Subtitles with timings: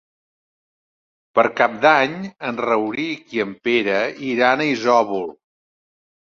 [1.39, 2.15] Per Cap d'Any
[2.51, 3.99] en Rauric i en Pere
[4.31, 5.31] iran a Isòvol.